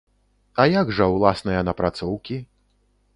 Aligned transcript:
А 0.61 0.63
як 0.81 0.87
жа 0.99 1.05
ўласныя 1.15 1.61
напрацоўкі? 1.69 2.39